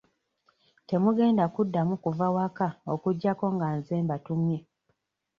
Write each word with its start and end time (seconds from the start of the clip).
Temugenda 0.87 1.43
kuddamu 1.53 1.93
kuva 2.03 2.25
waka 2.35 2.67
okuggyako 2.93 3.45
nga 3.55 3.67
nze 3.77 3.95
mbatumye. 4.05 4.57